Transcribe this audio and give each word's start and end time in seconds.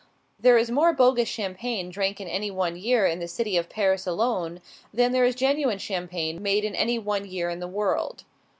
There 0.39 0.57
is 0.57 0.71
more 0.71 0.93
bogus 0.93 1.29
champagne 1.29 1.91
drank 1.91 2.19
in 2.19 2.27
any 2.27 2.49
one 2.49 2.75
year, 2.75 3.05
in 3.05 3.19
the 3.19 3.27
city 3.27 3.55
of 3.55 3.69
Paris 3.69 4.07
alone, 4.07 4.59
than 4.91 5.11
there 5.11 5.25
is 5.25 5.35
genuine 5.35 5.77
champagne 5.77 6.41
made 6.41 6.63
in 6.65 6.73
any 6.73 6.97
one 6.97 7.23
year 7.27 7.51
in 7.51 7.59
the 7.59 7.67
world. 7.67 8.23